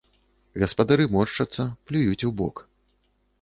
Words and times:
Гаспадары 0.61 1.05
моршчацца, 1.17 1.67
плююць 1.91 2.27
убок. 2.31 2.65